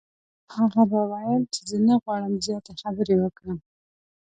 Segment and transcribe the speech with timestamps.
[0.55, 3.57] هغه به ویل چې زه نه غواړم زیاتې خبرې وکړم.